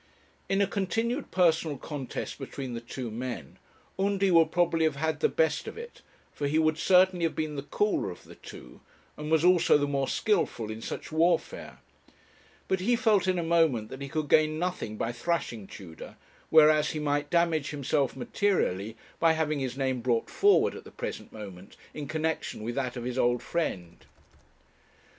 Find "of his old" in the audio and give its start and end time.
22.97-23.43